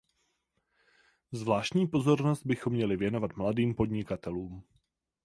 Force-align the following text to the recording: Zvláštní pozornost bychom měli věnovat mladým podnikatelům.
Zvláštní 1.31 1.87
pozornost 1.87 2.45
bychom 2.45 2.73
měli 2.73 2.97
věnovat 2.97 3.31
mladým 3.35 3.75
podnikatelům. 3.75 4.63